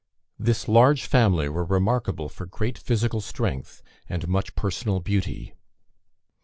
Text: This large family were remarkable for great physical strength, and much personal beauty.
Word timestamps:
This 0.39 0.67
large 0.67 1.03
family 1.05 1.47
were 1.47 1.63
remarkable 1.63 2.27
for 2.27 2.47
great 2.47 2.75
physical 2.79 3.21
strength, 3.21 3.83
and 4.09 4.27
much 4.27 4.55
personal 4.55 4.99
beauty. 4.99 5.53